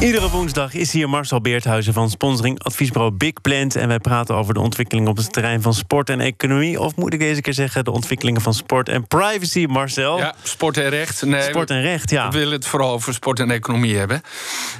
[0.00, 3.76] Iedere woensdag is hier Marcel Beerthuizen van sponsoring adviesbureau Big Plant.
[3.76, 6.80] En wij praten over de ontwikkelingen op het terrein van sport en economie.
[6.80, 10.18] Of moet ik deze keer zeggen, de ontwikkelingen van sport en privacy, Marcel?
[10.18, 11.24] Ja, sport en recht.
[11.24, 12.28] Nee, sport en recht, ja.
[12.28, 14.22] We willen het vooral over sport en economie hebben.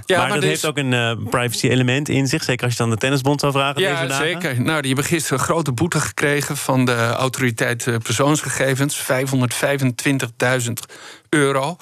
[0.07, 2.43] Ja, maar, dat dus- heeft ook een uh, privacy-element in zich.
[2.43, 3.81] Zeker als je dan de tennisbond zou vragen.
[3.81, 4.63] Ja, deze zeker.
[4.63, 9.03] Nou, die hebben gisteren een grote boete gekregen van de autoriteit eh, persoonsgegevens.
[9.03, 9.07] 525.000
[11.35, 11.77] euro.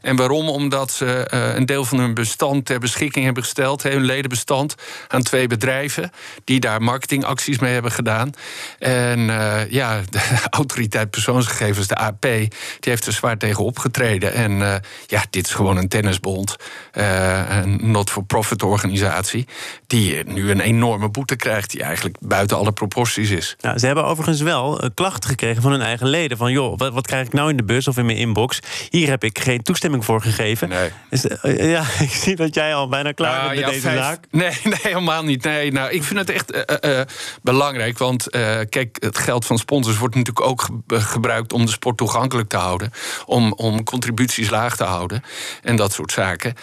[0.00, 0.48] En waarom?
[0.48, 4.74] Omdat ze uh, een deel van hun bestand ter beschikking hebben gesteld, hun ledenbestand,
[5.08, 6.10] aan twee bedrijven
[6.44, 8.32] die daar marketingacties mee hebben gedaan.
[8.78, 12.48] En uh, ja, de autoriteit persoonsgegevens, de AP, die
[12.80, 14.32] heeft er zwaar tegen opgetreden.
[14.32, 14.74] En uh,
[15.06, 16.56] ja, dit is gewoon een tennisbond,
[16.92, 19.46] een not-for-profit organisatie,
[19.86, 23.56] die nu een enorme boete krijgt, die eigenlijk buiten alle proporties is.
[23.76, 26.36] Ze hebben overigens wel klachten gekregen van hun eigen leden.
[26.36, 28.60] Van joh, wat, wat krijg ik nou in de bus of in mijn inbox?
[28.98, 30.68] Hier heb ik geen toestemming voor gegeven.
[30.68, 30.90] Nee.
[31.42, 33.98] Uh, ja, ik zie dat jij al bijna klaar nou, bent met deze vijf...
[33.98, 34.24] zaak.
[34.30, 35.44] Nee, nee, helemaal niet.
[35.44, 37.00] Nee, nou, ik vind het echt uh, uh,
[37.42, 37.98] belangrijk.
[37.98, 38.30] Want
[38.68, 42.90] kijk, het geld van sponsors wordt natuurlijk ook gebruikt om de sport toegankelijk te houden.
[43.26, 45.22] Om, om contributies laag te houden.
[45.62, 46.54] En dat soort zaken.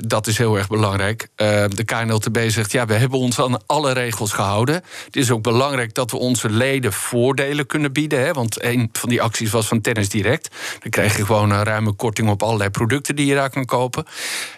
[0.00, 1.28] dat is heel erg belangrijk.
[1.36, 4.74] de KNLTB zegt, ja, we hebben ons aan alle regels gehouden.
[5.04, 8.20] Het is ook belangrijk dat we onze leden voordelen kunnen bieden.
[8.20, 10.54] Hè, want een van die acties was van Tennis Direct.
[10.80, 14.04] Dan krijg je gewoon een ruime korting op allerlei producten die je daar kan kopen.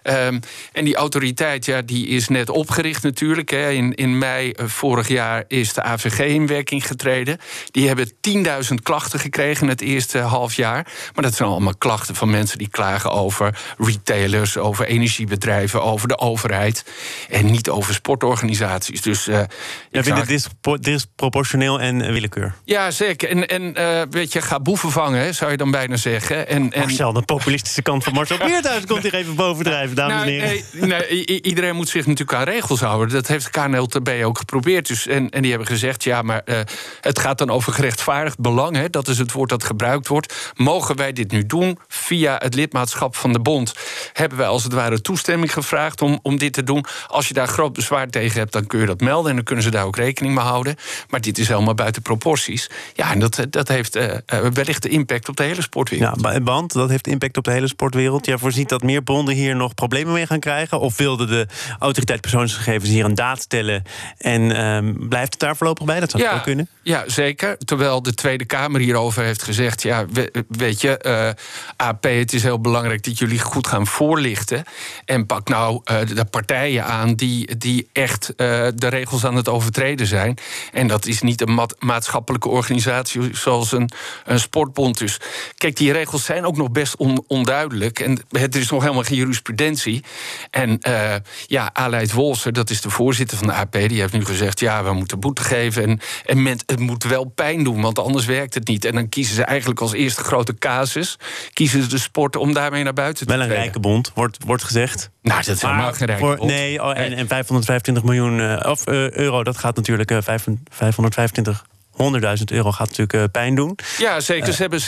[0.03, 0.41] Um,
[0.73, 3.51] en die autoriteit, ja, die is net opgericht natuurlijk.
[3.51, 3.71] Hè.
[3.71, 7.39] In, in mei uh, vorig jaar is de AVG in werking getreden.
[7.71, 10.87] Die hebben 10.000 klachten gekregen in het eerste half jaar.
[11.15, 16.19] Maar dat zijn allemaal klachten van mensen die klagen over retailers, over energiebedrijven, over de
[16.19, 16.85] overheid.
[17.29, 19.03] En niet over sportorganisaties.
[19.03, 19.41] Dus, uh,
[19.91, 22.55] ja, vind het disproportioneel en willekeur?
[22.65, 23.29] Ja, zeker.
[23.29, 26.49] En, en uh, weet je, ga boeven vangen, zou je dan bijna zeggen.
[26.49, 26.88] En, en...
[26.89, 30.65] Marcel, de populistische kant van Marcel Beerthuis komt hier even bovendrijven, dames nou, en heren.
[30.73, 33.15] Nee, nee, iedereen moet zich natuurlijk aan regels houden.
[33.15, 34.87] Dat heeft de KNLTB ook geprobeerd.
[34.87, 36.59] Dus, en, en die hebben gezegd, ja, maar uh,
[37.01, 38.77] het gaat dan over gerechtvaardigd belang.
[38.77, 40.53] Hè, dat is het woord dat gebruikt wordt.
[40.57, 43.75] Mogen wij dit nu doen via het lidmaatschap van de bond?
[44.13, 46.85] Hebben wij als het ware toestemming gevraagd om, om dit te doen?
[47.07, 49.31] Als je daar groot bezwaar tegen hebt, dan kun je dat melden...
[49.31, 50.77] en dan kunnen ze daar ook rekening mee houden.
[51.09, 52.71] Maar dit is helemaal buiten proporties.
[52.95, 54.05] Ja, en dat, dat heeft uh,
[54.53, 56.21] wellicht de impact op de hele sportwereld.
[56.21, 56.23] Ja,
[56.73, 58.27] dat heeft impact op de hele sportwereld.
[58.27, 60.81] Jij voorziet dat meer bonden hier nog problemen mee gaan krijgen?
[60.81, 61.47] Of wilde de
[61.79, 63.83] autoriteit persoonsgegevens hier een daad stellen
[64.19, 66.01] en um, blijft het daar voorlopig bij?
[66.01, 66.69] Dat zou ja, ook kunnen.
[66.83, 67.59] Ja, zeker.
[67.59, 72.43] Terwijl de Tweede Kamer hierover heeft gezegd: ja, we, weet je, uh, AP, het is
[72.43, 74.65] heel belangrijk dat jullie goed gaan voorlichten.
[75.05, 78.37] En pak nou uh, de partijen aan die, die echt uh,
[78.75, 80.39] de regels aan het overtreden zijn.
[80.73, 83.91] En dat is niet een maatschappelijke organisatie zoals een,
[84.25, 84.99] een sportbond.
[84.99, 85.21] Dus
[85.57, 88.01] kijk, die regels zijn ook nog best on, onduidelijk.
[88.01, 90.05] En het is nog helemaal geen jurisprudentie.
[90.51, 91.15] En uh,
[91.47, 94.85] ja, Aleid Wolser, dat is de voorzitter van de AP, die heeft nu gezegd: ja,
[94.85, 95.83] we moeten boete geven.
[95.83, 98.85] En, en men, het moet wel pijn doen, want anders werkt het niet.
[98.85, 101.19] En dan kiezen ze eigenlijk als eerste grote casus,
[101.53, 104.65] kiezen ze de sport om daarmee naar buiten te Wel een rijke bond, wordt, wordt
[104.65, 105.11] gezegd.
[105.23, 106.43] Nou, dat is helemaal geen rijke bond.
[106.43, 111.65] Nee, oh, en, en 525 miljoen uh, of, uh, euro, dat gaat natuurlijk 525
[112.03, 113.79] 100.000 euro gaat natuurlijk uh, pijn doen.
[113.99, 114.53] Ja, zeker.
[114.53, 114.81] Ze hebben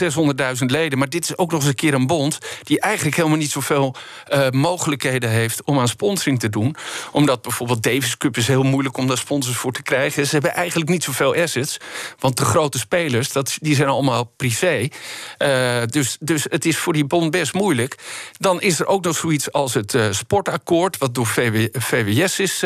[0.61, 0.99] 600.000 leden.
[0.99, 3.95] Maar dit is ook nog eens een keer een bond die eigenlijk helemaal niet zoveel
[4.33, 6.77] uh, mogelijkheden heeft om aan sponsoring te doen.
[7.13, 10.27] Omdat bijvoorbeeld Davis Cup is heel moeilijk om daar sponsors voor te krijgen.
[10.27, 11.77] Ze hebben eigenlijk niet zoveel assets.
[12.19, 14.89] Want de grote spelers, dat, die zijn allemaal privé.
[15.39, 17.99] Uh, dus, dus het is voor die bond best moeilijk.
[18.39, 22.65] Dan is er ook nog zoiets als het sportakkoord, wat door VW, VWS is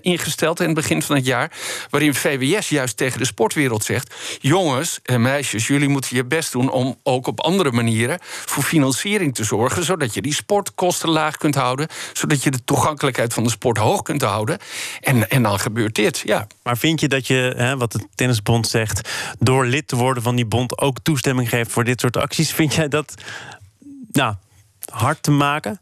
[0.00, 1.52] ingesteld in het begin van het jaar.
[1.90, 6.70] Waarin VWS juist tegen de sportwereld zegt: jongens en meisjes, jullie moeten je best doen
[6.70, 11.54] om ook op andere manieren voor financiering te zorgen, zodat je die sportkosten laag kunt
[11.54, 14.58] houden, zodat je de toegankelijkheid van de sport hoog kunt houden.
[15.00, 16.46] En, en dan gebeurt dit, ja.
[16.62, 20.36] Maar vind je dat je, hè, wat de tennisbond zegt, door lid te worden van
[20.36, 22.52] die bond ook toestemming geeft voor dit soort acties?
[22.52, 23.14] Vind jij dat
[24.10, 24.34] nou,
[24.90, 25.78] hard te maken?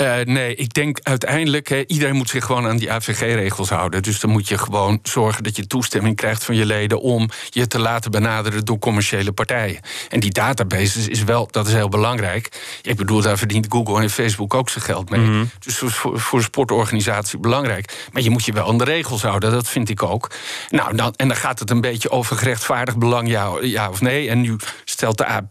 [0.00, 4.02] Uh, nee, ik denk uiteindelijk, he, iedereen moet zich gewoon aan die AVG-regels houden.
[4.02, 7.66] Dus dan moet je gewoon zorgen dat je toestemming krijgt van je leden om je
[7.66, 9.80] te laten benaderen door commerciële partijen.
[10.08, 12.48] En die databases is wel, dat is heel belangrijk.
[12.82, 15.20] Ik bedoel, daar verdient Google en Facebook ook zijn geld mee.
[15.20, 15.50] Mm -hmm.
[15.58, 18.08] Dus voor, voor een sportorganisatie belangrijk.
[18.12, 20.30] Maar je moet je wel aan de regels houden, dat vind ik ook.
[20.70, 24.28] Nou, dan, en dan gaat het een beetje over gerechtvaardigd belang, ja, ja of nee.
[24.28, 25.50] En nu stelt de AP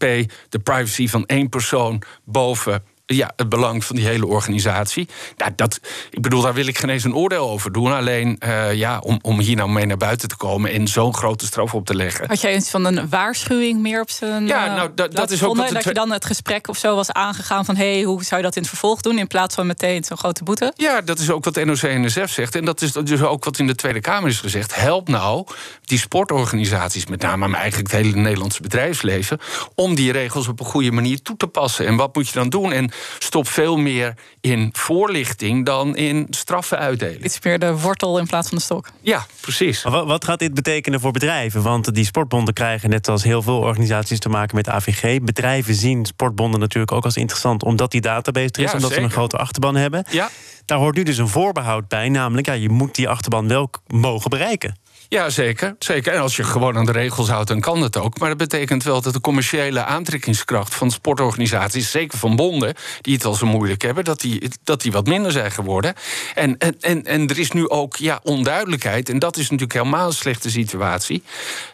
[0.50, 2.84] de privacy van één persoon boven
[3.16, 5.08] ja, het belang van die hele organisatie.
[5.38, 5.80] Nou, dat,
[6.12, 7.94] ik bedoel, daar wil ik geen eens een oordeel over doen.
[7.94, 11.46] Alleen uh, ja, om, om hier nou mee naar buiten te komen en zo'n grote
[11.46, 12.28] straf op te leggen.
[12.28, 14.48] Had jij eens van een waarschuwing meer op zijn.
[14.48, 15.74] Ja, nou, dat, dat, dat is ook.
[15.74, 18.46] dat je dan het gesprek of zo was aangegaan van hé, hey, hoe zou je
[18.46, 19.18] dat in het vervolg doen?
[19.18, 20.74] In plaats van meteen zo'n grote boete?
[20.76, 22.56] Ja, dat is ook wat NOC-NSF zegt.
[22.56, 24.76] En dat is dus ook wat in de Tweede Kamer is gezegd.
[24.76, 25.46] Help nou
[25.82, 29.40] die sportorganisaties, met name maar eigenlijk het hele Nederlandse bedrijfsleven,
[29.76, 31.86] om die regels op een goede manier toe te passen.
[31.86, 32.72] En wat moet je dan doen?
[32.72, 37.26] En stop veel meer in voorlichting dan in straffen uitdelen.
[37.26, 38.90] Iets meer de wortel in plaats van de stok.
[39.02, 39.84] Ja, precies.
[39.84, 41.62] Maar wat gaat dit betekenen voor bedrijven?
[41.62, 45.22] Want die sportbonden krijgen net als heel veel organisaties te maken met AVG.
[45.22, 49.12] Bedrijven zien sportbonden natuurlijk ook als interessant omdat die database er is, omdat ze een
[49.12, 50.06] grote achterban hebben.
[50.10, 50.30] Ja.
[50.66, 54.30] Daar hoort nu dus een voorbehoud bij, namelijk ja, je moet die achterban wel mogen
[54.30, 54.79] bereiken.
[55.10, 56.14] Ja, zeker, zeker.
[56.14, 58.20] En als je gewoon aan de regels houdt, dan kan dat ook.
[58.20, 63.26] Maar dat betekent wel dat de commerciële aantrekkingskracht van sportorganisaties, zeker van bonden, die het
[63.26, 65.94] al zo moeilijk hebben, dat die, dat die wat minder zijn geworden.
[66.36, 69.10] En, en, en, en er is nu ook ja, onduidelijkheid.
[69.10, 71.24] En dat is natuurlijk helemaal een slechte situatie.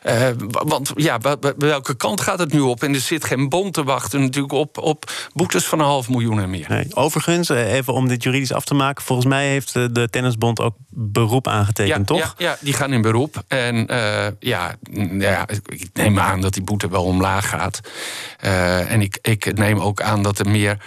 [0.05, 1.19] Uh, want ja,
[1.57, 2.83] welke kant gaat het nu op?
[2.83, 6.39] En er zit geen bond te wachten natuurlijk op, op boetes van een half miljoen
[6.39, 6.65] en meer.
[6.69, 10.59] Nee, overigens, eh, even om dit juridisch af te maken, volgens mij heeft de Tennisbond
[10.59, 12.19] ook beroep aangetekend, toch?
[12.19, 13.43] Ja, ja, die gaan in beroep.
[13.47, 14.75] En uh, ja,
[15.19, 17.79] ja, ik neem aan dat die boete wel omlaag gaat.
[18.45, 20.77] Uh, en ik, ik neem ook aan dat er meer.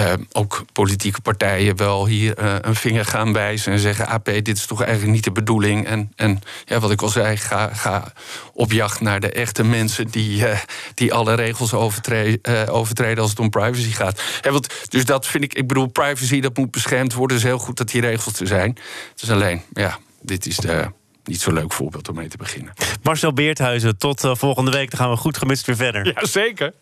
[0.00, 4.56] Uh, ook politieke partijen wel hier uh, een vinger gaan wijzen en zeggen: AP, dit
[4.56, 5.86] is toch eigenlijk niet de bedoeling.
[5.86, 8.12] En, en ja, wat ik al zei, ga, ga
[8.52, 10.58] op jacht naar de echte mensen die, uh,
[10.94, 14.22] die alle regels overtreden, overtreden als het om privacy gaat.
[14.42, 17.36] Want, dus dat vind ik, ik bedoel, privacy dat moet beschermd worden.
[17.36, 18.78] Is heel goed dat die regels er zijn.
[19.10, 20.90] Het is alleen, ja, dit is de
[21.24, 22.72] niet zo'n leuk voorbeeld om mee te beginnen.
[23.02, 24.90] Marcel Beerthuizen, tot uh, volgende week.
[24.90, 26.06] Dan gaan we goed gemist weer verder.
[26.06, 26.72] Ja, zeker.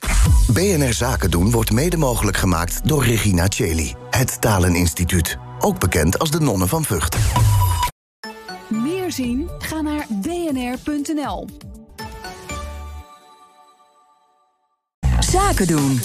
[0.52, 3.94] BNR Zaken doen wordt mede mogelijk gemaakt door Regina Cheli.
[4.10, 5.38] Het Taleninstituut.
[5.58, 7.16] Ook bekend als de Nonnen van Vught.
[8.68, 9.50] Meer zien?
[9.58, 11.48] Ga naar bnr.nl.
[15.20, 16.00] Zaken doen.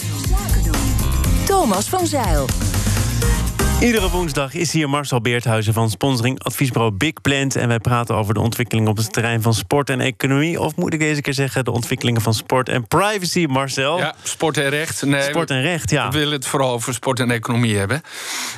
[1.46, 2.46] Thomas van Zeil.
[3.80, 7.56] Iedere woensdag is hier Marcel Beerthuizen van sponsoring adviesbureau Big Plant.
[7.56, 10.60] En wij praten over de ontwikkelingen op het terrein van sport en economie.
[10.60, 13.98] Of moet ik deze keer zeggen, de ontwikkelingen van sport en privacy, Marcel?
[13.98, 15.02] Ja, sport en recht.
[15.02, 16.08] Nee, sport en recht, ja.
[16.08, 18.02] We willen het vooral over sport en economie hebben.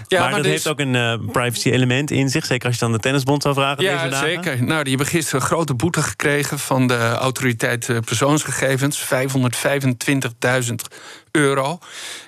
[0.09, 2.47] Ja, maar, dat heeft ook een uh, privacy-element in zich.
[2.47, 3.85] Zeker als je dan de tennisbond zou vragen.
[3.85, 4.65] Ja, deze zeker.
[4.65, 9.05] Nou, die hebben gisteren een grote boete gekregen van de autoriteit uh, persoonsgegevens.
[9.05, 9.09] 525.000
[11.39, 11.79] euro.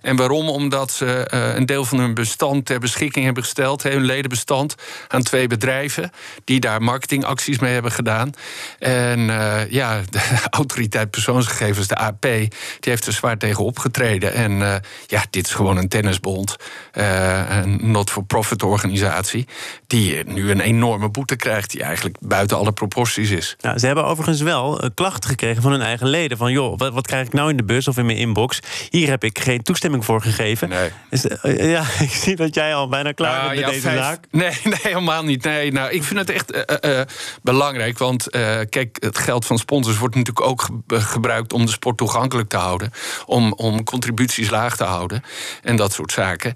[0.02, 0.48] En waarom?
[0.48, 4.74] Omdat ze uh, een deel van hun bestand ter beschikking hebben gesteld, hun ledenbestand,
[5.08, 6.10] aan twee bedrijven
[6.44, 8.32] die daar marketingacties mee hebben gedaan.
[8.78, 10.20] En uh, ja, de
[10.50, 14.32] autoriteit persoonsgegevens, de AP, die heeft er zwaar tegen opgetreden.
[14.32, 14.74] En uh,
[15.06, 16.56] ja, dit is gewoon een tennisbond,
[16.92, 19.46] een not-for-profit organisatie,
[19.86, 23.56] die nu een enorme boete krijgt, die eigenlijk buiten alle proporties is.
[23.58, 26.36] Ja, ze hebben overigens wel klachten gekregen van hun eigen leden.
[26.36, 28.60] Van joh, wat, wat krijg ik nou in de bus of in mijn inbox?
[28.90, 30.68] Hier heb ik geen toestemming voor gegeven.
[30.68, 30.90] Nee.
[31.10, 33.88] Dus, uh, ja, ik zie dat jij al bijna klaar nou, bent met ja, deze
[33.88, 33.98] vijf...
[33.98, 34.24] zaak.
[34.30, 35.44] Nee, nee, helemaal niet.
[35.44, 36.62] Nee, nou, ik vind het echt uh,
[36.96, 37.00] uh,
[37.42, 37.98] belangrijk.
[37.98, 38.30] Want
[38.68, 42.90] kijk, het geld van sponsors wordt natuurlijk ook gebruikt om de sport toegankelijk te houden.
[43.26, 45.22] Om, om contributies laag te houden.
[45.62, 46.54] En dat soort zaken.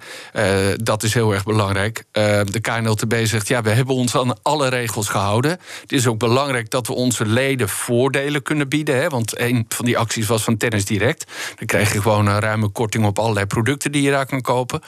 [0.77, 2.05] dat is heel erg belangrijk.
[2.13, 5.51] de KNLTB zegt, ja, we hebben ons aan alle regels gehouden.
[5.81, 8.97] Het is ook belangrijk dat we onze leden voordelen kunnen bieden.
[8.97, 11.25] Hè, want een van die acties was van Tennis Direct.
[11.57, 14.81] Dan krijg je gewoon een ruime korting op allerlei producten die je daar kan kopen.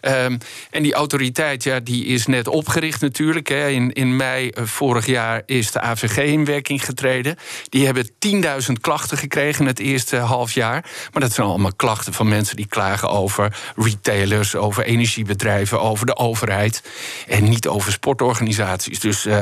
[0.00, 0.38] Um,
[0.70, 3.48] en die autoriteit, ja, die is net opgericht natuurlijk.
[3.48, 3.68] Hè.
[3.68, 7.36] In, in mei uh, vorig jaar is de AVG in werking getreden.
[7.68, 10.90] Die hebben 10.000 klachten gekregen in het eerste half jaar.
[11.12, 16.16] Maar dat zijn allemaal klachten van mensen die klagen over retailers, over energiebedrijven, over de
[16.16, 16.82] overheid.
[17.26, 19.00] En niet over sportorganisaties.
[19.00, 19.38] Dus, uh,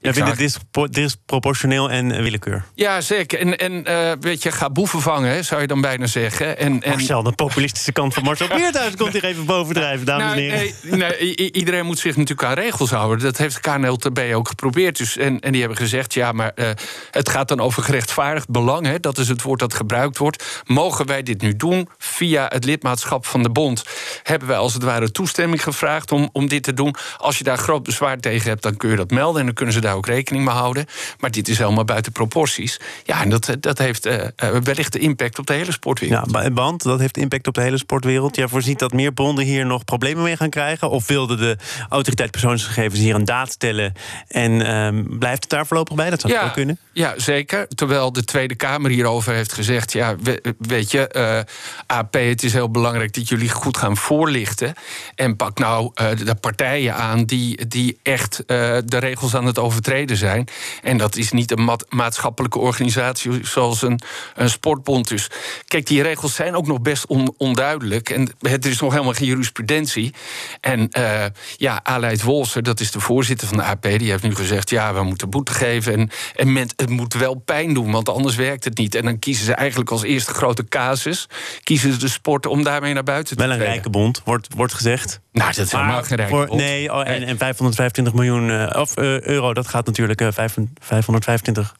[0.00, 2.64] ja, vind het disproportioneel en willekeur?
[2.74, 3.38] Ja, zeker.
[3.38, 6.58] En, en uh, weet je, ga boeven vangen, zou je dan bijna zeggen.
[6.58, 6.96] En, en...
[6.98, 10.74] Marcel, de populistische kant van Marcel Beerthuis komt hier even bovendrijven, dames nou, en heren.
[10.82, 13.24] Nee, nee, iedereen moet zich natuurlijk aan regels houden.
[13.24, 14.98] Dat heeft de KNLTB ook geprobeerd.
[14.98, 16.68] Dus, en, en die hebben gezegd, ja, maar uh,
[17.10, 18.86] het gaat dan over gerechtvaardigd belang.
[18.86, 20.62] Hè, dat is het woord dat gebruikt wordt.
[20.66, 23.84] Mogen wij dit nu doen via het lidmaatschap van de bond?
[24.22, 26.94] Hebben wij als het ware toestemming gevraagd om, om dit te doen?
[27.16, 29.40] Als je daar groot bezwaar tegen hebt, dan kun je dat melden...
[29.40, 30.86] en dan kunnen ze daar ook rekening mee houden.
[31.18, 32.80] Maar dit is helemaal buiten proporties.
[33.04, 34.24] Ja, en dat, dat heeft uh,
[34.62, 36.30] wellicht de impact op de hele sportwereld.
[36.32, 36.40] Ja,
[36.82, 38.36] dat heeft impact op de hele sportwereld.
[38.36, 40.90] Jij voorziet dat meer bonden hier nog problemen mee gaan krijgen?
[40.90, 41.56] Of wilde de
[41.88, 43.92] autoriteit persoonsgegevens hier een daad stellen
[44.28, 46.10] en um, blijft het daar voorlopig bij?
[46.10, 46.78] Dat zou ja, wel kunnen.
[46.92, 47.68] Ja, zeker.
[47.68, 50.16] Terwijl de Tweede Kamer hierover heeft gezegd: ja,
[50.58, 51.38] weet je, uh,
[51.86, 54.74] AP AP, het is heel belangrijk dat jullie goed gaan voorlichten.
[55.14, 58.46] En pak nou uh, de partijen aan die, die echt uh,
[58.84, 60.48] de regels aan het overtreden zijn.
[60.82, 64.00] En dat is niet een maatschappelijke organisatie zoals een,
[64.34, 65.08] een sportbond.
[65.08, 65.30] Dus
[65.66, 68.10] kijk, die regels zijn ook nog best on, onduidelijk.
[68.10, 70.14] En het is nog helemaal geen jurisprudentie.
[70.60, 71.24] En uh,
[71.56, 74.94] ja, Aleid Wolser, dat is de voorzitter van de AP, die heeft nu gezegd: ja,
[74.94, 75.92] we moeten boete geven.
[75.92, 78.94] En, en men, het moet wel pijn doen, want anders werkt het niet.
[78.94, 81.28] En dan kiezen ze eigenlijk als eerste grote casus,
[81.62, 84.74] kiezen ze de sport om daarmee naar buiten te Wel een rijke bond, wordt, wordt
[84.74, 85.20] gezegd.
[85.32, 86.52] Nou, dat is helemaal geen rijke bond.
[86.52, 91.74] Nee, oh, en, en 525 miljoen uh, of, uh, euro, dat gaat natuurlijk uh, 525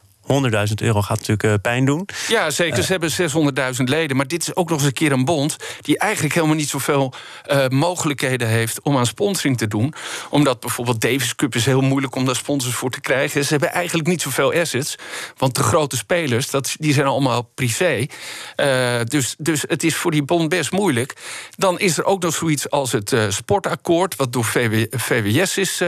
[0.69, 2.09] 100.000 euro gaat natuurlijk uh, pijn doen.
[2.29, 2.83] Ja, zeker.
[2.83, 3.11] Ze hebben
[3.77, 4.17] 600.000 leden.
[4.17, 7.13] Maar dit is ook nog eens een keer een bond die eigenlijk helemaal niet zoveel
[7.51, 9.95] uh, mogelijkheden heeft om aan sponsoring te doen.
[10.31, 13.45] Omdat bijvoorbeeld Davis Cup is heel moeilijk om daar sponsors voor te krijgen.
[13.45, 14.97] Ze hebben eigenlijk niet zoveel assets.
[15.37, 18.07] Want de grote spelers, dat, die zijn allemaal privé.
[18.57, 21.17] Uh, dus, dus het is voor die bond best moeilijk.
[21.57, 25.83] Dan is er ook nog zoiets als het sportakkoord, wat door VW, VWS is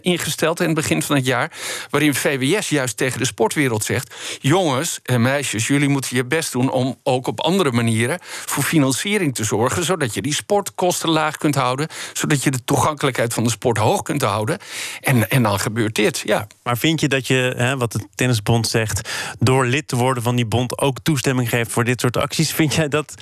[0.00, 1.52] ingesteld in het begin van het jaar.
[1.90, 6.70] Waarin VWS juist tegen de sportwereld zegt: jongens en meisjes, jullie moeten je best doen
[6.70, 11.54] om ook op andere manieren voor financiering te zorgen, zodat je die sportkosten laag kunt
[11.54, 14.58] houden, zodat je de toegankelijkheid van de sport hoog kunt houden.
[15.00, 16.46] En, en dan gebeurt dit, ja.
[16.62, 20.36] Maar vind je dat je, hè, wat de tennisbond zegt, door lid te worden van
[20.36, 22.52] die bond ook toestemming geeft voor dit soort acties?
[22.52, 23.14] Vind jij dat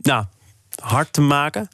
[0.00, 0.24] nou,
[0.82, 1.68] hard te maken?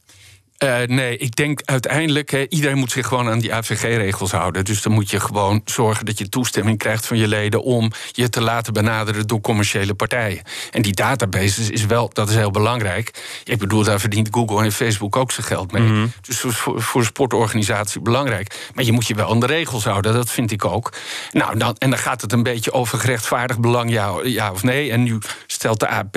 [0.59, 4.65] Uh, nee, ik denk uiteindelijk, he, iedereen moet zich gewoon aan die AVG-regels houden.
[4.65, 8.29] Dus dan moet je gewoon zorgen dat je toestemming krijgt van je leden om je
[8.29, 10.43] te laten benaderen door commerciële partijen.
[10.71, 13.23] En die database is wel, dat is heel belangrijk.
[13.45, 15.83] Ik bedoel, daar verdient Google en Facebook ook zijn geld mee.
[15.83, 16.13] Mm -hmm.
[16.21, 18.71] Dus voor, voor een sportorganisatie belangrijk.
[18.75, 20.93] Maar je moet je wel aan de regels houden, dat vind ik ook.
[21.33, 24.91] Nou, dan, en dan gaat het een beetje over gerechtvaardigd belang, ja, ja of nee.
[24.91, 26.13] En nu stelt de AP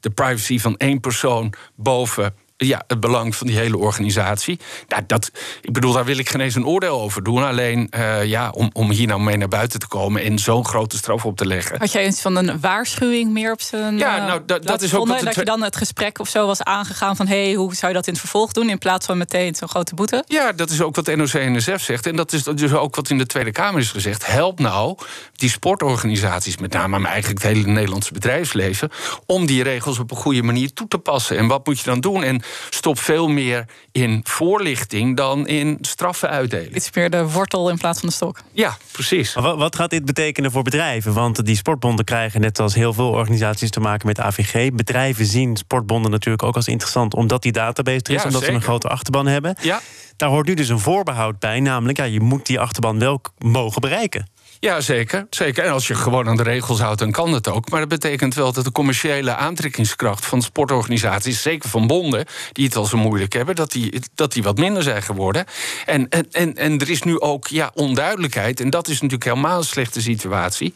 [0.00, 2.34] de privacy van één persoon boven
[2.66, 4.60] ja, het belang van die hele organisatie.
[4.88, 7.44] Nou, dat, ik bedoel, daar wil ik geen eens een oordeel over doen.
[7.44, 10.96] Alleen uh, ja, om, om hier nou mee naar buiten te komen en zo'n grote
[10.96, 11.78] straf op te leggen.
[11.78, 13.98] Had jij eens van een waarschuwing meer op zijn.
[13.98, 15.08] Ja, nou, dat, dat is ook.
[15.08, 17.92] Wat dat je dan het gesprek of zo was aangegaan van hé, hey, hoe zou
[17.92, 18.68] je dat in het vervolg doen?
[18.68, 20.24] In plaats van meteen zo'n grote boete?
[20.26, 22.06] Ja, dat is ook wat NOC-NSF zegt.
[22.06, 24.26] En dat is dus ook wat in de Tweede Kamer is gezegd.
[24.26, 24.96] Help nou
[25.32, 28.90] die sportorganisaties, met name maar eigenlijk het hele Nederlandse bedrijfsleven,
[29.26, 31.38] om die regels op een goede manier toe te passen.
[31.38, 32.22] En wat moet je dan doen?
[32.22, 36.76] En stop veel meer in voorlichting dan in straffen uitdelen.
[36.76, 38.40] Iets meer de wortel in plaats van de stok.
[38.52, 39.34] Ja, precies.
[39.34, 41.12] Maar wat gaat dit betekenen voor bedrijven?
[41.12, 44.72] Want die sportbonden krijgen net als heel veel organisaties te maken met AVG.
[44.72, 48.46] Bedrijven zien sportbonden natuurlijk ook als interessant omdat die database er is, ja, omdat zeker.
[48.46, 49.56] ze een grote achterban hebben.
[49.60, 49.80] Ja.
[50.16, 53.80] Daar hoort nu dus een voorbehoud bij, namelijk ja, je moet die achterban wel mogen
[53.80, 54.26] bereiken.
[54.64, 55.64] Ja, zeker, zeker.
[55.64, 57.70] En als je gewoon aan de regels houdt, dan kan dat ook.
[57.70, 62.76] Maar dat betekent wel dat de commerciële aantrekkingskracht van sportorganisaties, zeker van bonden, die het
[62.76, 65.44] al zo moeilijk hebben, dat die, dat die wat minder zijn geworden.
[65.86, 68.60] En, en, en, en er is nu ook ja, onduidelijkheid.
[68.60, 70.74] En dat is natuurlijk helemaal een slechte situatie.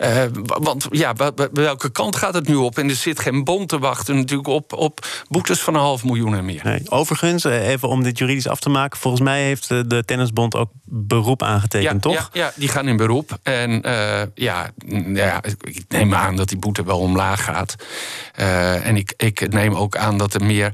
[0.00, 1.14] Uh, want ja,
[1.52, 2.78] welke kant gaat het nu op?
[2.78, 6.34] En er zit geen bond te wachten natuurlijk op, op boetes van een half miljoen
[6.34, 6.60] en meer.
[6.64, 8.98] Nee, overigens, eh, even om dit juridisch af te maken.
[8.98, 12.30] Volgens mij heeft de Tennisbond ook beroep aangetekend, ja, toch?
[12.32, 13.21] Ja, ja, die gaan in beroep.
[13.42, 14.70] En uh, ja,
[15.14, 17.74] ja, ik neem aan dat die boete wel omlaag gaat.
[18.40, 20.72] Uh, en ik, ik neem ook aan dat er meer.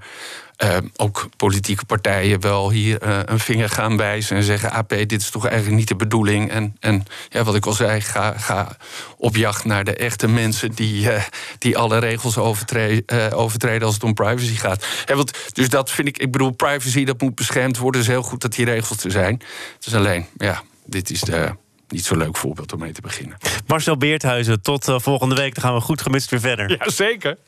[0.64, 5.30] Uh, ook politieke partijen wel hier een vinger gaan wijzen en zeggen: AP, dit is
[5.30, 6.50] toch eigenlijk niet de bedoeling.
[6.50, 8.76] En, en ja, wat ik al zei, ga, ga
[9.16, 11.08] op jacht naar de echte mensen die,
[11.58, 14.86] die alle regels overtreden, overtreden als het om privacy gaat.
[15.06, 18.00] Want, dus dat vind ik, ik bedoel, privacy dat moet beschermd worden.
[18.00, 19.42] Het is heel goed dat die regels er zijn.
[19.76, 21.54] Het is alleen, ja, dit is de
[21.92, 23.36] niet zo'n leuk voorbeeld om mee te beginnen.
[23.66, 25.54] Marcel Beerthuizen, tot uh, volgende week.
[25.54, 26.70] Dan gaan we goed gemist weer verder.
[26.70, 27.38] Ja, zeker.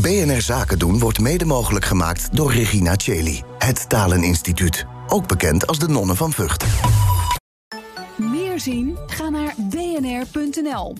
[0.00, 3.42] BNR Zaken doen wordt mede mogelijk gemaakt door Regina Cheli.
[3.58, 4.84] Het Taleninstituut.
[5.06, 6.64] Ook bekend als de Nonnen van Vught.
[8.16, 8.98] Meer zien?
[9.06, 10.94] Ga naar bnr.nl.